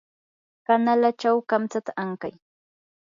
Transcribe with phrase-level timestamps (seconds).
[0.65, 2.33] kanalachaw kamtsata ankay.